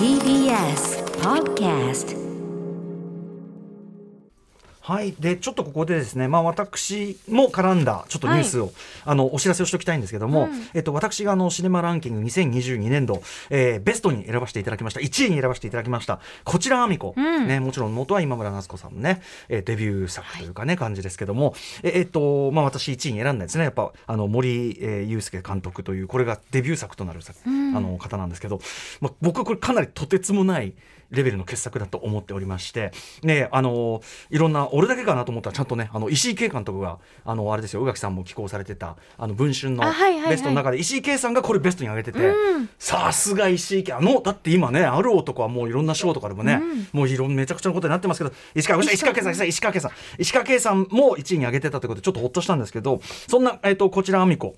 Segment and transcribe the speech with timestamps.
[0.00, 2.19] TBS Podcast
[4.90, 8.72] はい、でちょっとここでですね、まあ、私も絡んだちょっとニュースを、
[9.04, 15.00] あのお知らせをしておきたいんですけども、えっと、私があのシネマランキング2022年度、えーベストに選ばせていただきました。
[15.00, 16.18] 1位に選ばせていただきました。
[16.44, 21.54] こちらあみこ、ね、もちろん元は今村夏子さんのね、えーデビュー作というかね、感じですけども、
[21.84, 23.64] ええっとまあ、私1位に選んだんですね。
[23.64, 28.60] やっぱあの森、えー、祐介監督というこれがデビュー作となる作、あの方なんですけど、
[29.00, 30.72] まあ、僕はこれかなりとてつもない
[31.10, 32.92] レベルの傑作だと思っておりまして、
[33.22, 39.82] ね、あのいろんな俺だけかなと思ったらちゃんとねあの石井圭監督があのあれですよ宇垣さんも寄稿されてたあの文春の
[40.28, 42.32] ベストの中で石井圭さんがこれベストに上げてて、
[42.78, 46.60] さすが石井圭あのだって今ねある男はもういろんな賞とかでもね、
[46.92, 54.54] もういろんめちゃくちゃなことになってますけど石川石川圭さん石川圭さん石川圭さんも1位に上げてたということでちょっとほっとしたんですけどそんな、えっとこちらあみこ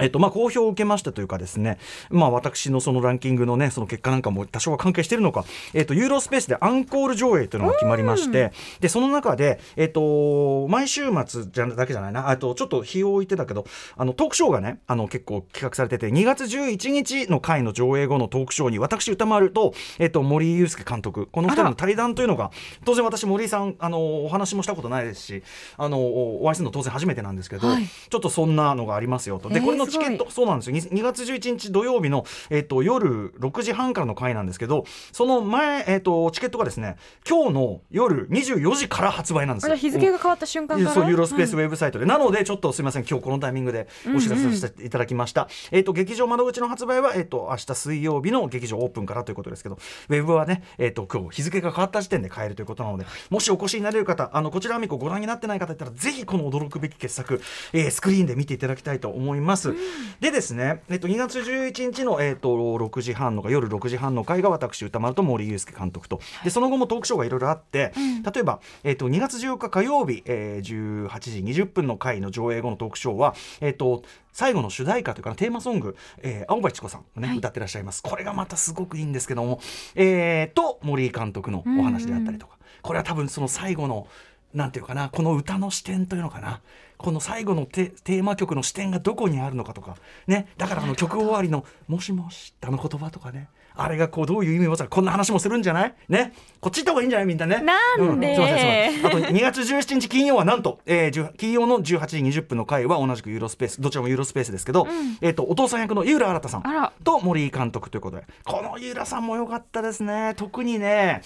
[0.00, 1.78] えっとまあ、好評を受けましたというかですね、
[2.10, 22.50] まあ、私のそのランキングのねその結果なんかも多少は関係しているのか、えっと、ユーロスペースでアンコール上映というのが決まりましてでその中で、えっと、毎週末じゃだけじゃないなあとちょっと日を置いてたけどあのトークショーがねあの結構企画されてて2月11日の回の上映後のトークショーに私歌丸と、えっと、森祐介監督この2人の対談というのが
[22.84, 25.44] 当然私森井さんあのお話もしたことないですし
[25.76, 29.48] あのお会いするの当然初めてなんですけど、はいちょっとそんなのがありますよと。
[29.48, 30.76] でえーこれのチケットすそうなんですよ。
[30.76, 36.96] 2, 2月11日土曜日の、えっと夜6時半からの回なんですけどその前、えっとチケットがですね
[37.28, 39.76] 今日の夜24時から発売なんですよ。
[39.76, 40.90] 日付が変わった瞬間から？
[40.92, 41.66] そうユーロスペースウうん。
[41.66, 43.04] ェブサイトで、なのでちょっとすみません。
[43.08, 57.40] 今日このタイミングでお知らせさせていただきました、えっ、と劇場窓口の発売はえっ、と明日水曜日の劇場オープンからということですけどウェブはねえっ、と今日日付が変わった時点で買えるということなのでもしお越しになれる方あのこちらあみこご覧になってない方いたらぜひこの驚くべき傑作、
[57.72, 59.73] えースクリーンで見ていただきたいと思います、
[60.20, 66.20] でですねえっ、と2月11日のえっ、と6時半の夜6時半の回が私歌丸と森祐介監督と。
[66.42, 67.92] でその後もトークショーがいろいろあって、
[68.32, 77.38] 例えば、えっと2月14日火曜日、えー18時20分の回の上映後のトークショーは、えっと最後の主題歌というかなテーマソング、えー青葉千子さんがね、はい。
[77.38, 78.02] 歌ってらっしゃいます。
[78.02, 79.60] これがまたすごくいいんですけども、
[79.94, 84.06] えーと森井監督のお話であったりとか、これは多分その最後の
[84.54, 86.60] なんていうかなこの歌の視点というのかな。
[86.96, 89.96] この最後のテテーマ曲の視点がどこにあるのかとか。
[90.26, 90.46] ね。
[90.56, 93.48] だからあの曲終わりの「もしもし」あの言葉とかね。
[93.76, 95.94] あれがこうどういう意味を持つかこんな話もするんじゃない？
[96.08, 96.32] ね。
[96.60, 97.26] こっち行った方がいいんじゃない？
[97.26, 97.60] みんなね。
[97.60, 97.74] な
[98.14, 98.32] んで。
[98.32, 99.24] うすいませんすいません。
[99.24, 104.86] あと2月17日金曜はなんと、えー10金曜の18時20分の回は同じくユーロスペースどちらもユーロスペースですけど、
[105.20, 106.62] えっとお父さん役の井浦新さん
[107.02, 108.24] と森井監督ということで。
[108.44, 110.34] この井浦さんも良かったですね。
[110.36, 111.22] 特にね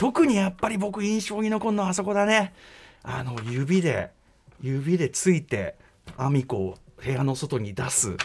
[0.00, 2.54] 特にやっぱり僕印象に残るのはあそこだね。
[3.02, 4.08] あの指で
[4.62, 5.74] 指でついて
[6.16, 8.16] アミコを部屋の外に出す。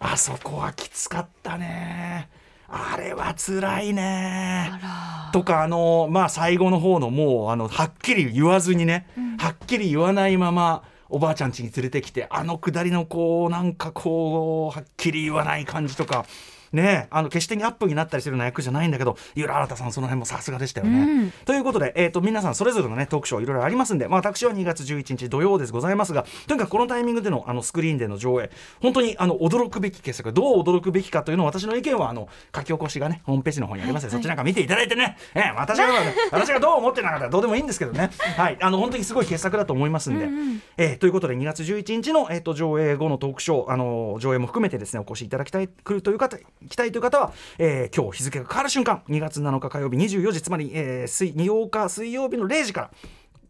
[0.00, 2.30] あそこはきつかったね。
[2.66, 4.70] あれは辛いね。
[4.82, 9.06] あとかあのまあ最後の方のもうあのはっきり言わずにね、
[9.38, 16.24] はっきり言わないままおばあちゃん家に連れてきてあのくだりのこうなんかこうはっきり言わない感じとか
[16.72, 20.98] ねあの決してアップになったりするような役じゃないんだけど井浦新さんその辺もさすがでしたよね。
[21.00, 21.30] うん。
[21.44, 35.88] ということで、えー、と皆さんそれぞれの、ね、トークショーいろいろありますんで、まあ、私は2月11日土曜ですございますがとにかくこのタイミングでのあのスクリーンでの上映本当にあの驚くべき傑作どう驚くべきかというのを私の意見はあの書き起こしがねホームページの方にありますので、そっちなんか見ていただいてね、えー私が
[36.30, 40.28] 私がどう思ってなかったらどうでもいいんですけどね、はい、あの本当にすごい傑作だと思いますんで、
[40.76, 46.36] えーということで2月11日の、えー、と上映後のトークショーあの上映も含めてですねお越しいただきたい来るという方
[46.68, 52.90] 来たいという方は、えー今日日付が変わる瞬間2月7日火曜日24時つまり、えー、水8日水曜日の0時から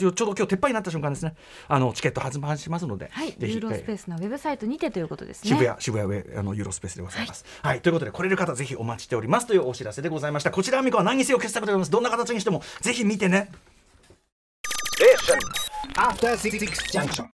[0.00, 1.34] ちょうど今日撤廃になった瞬間ですね
[1.68, 5.50] あのチケット発売しますので、はい、ぜひユーロスペえースのウェブサイトにてということですね。
[5.50, 7.44] 渋谷渋谷ウェあのユーロスペースでございます。
[7.62, 10.50] はい、ということで来れる方ぜひお待ちしておりますというお知らせでございました。
[10.50, 11.90] こちらあみこは何にせよ傑作でございます。
[11.90, 13.50] どんな形にしてもぜひ見てね。
[15.96, 16.58] After Six
[16.92, 17.26] Junction.